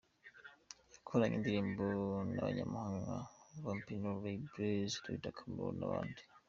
gukorana 0.91 1.35
indirimbo 1.37 1.83
nabanyamahanga 2.33 3.01
nka 3.25 3.61
Vampino, 3.65 4.09
Ray 4.23 4.37
Blaze, 4.51 4.97
Dr 5.05 5.33
Chameleon 5.37 5.75
nabandi. 5.79 6.21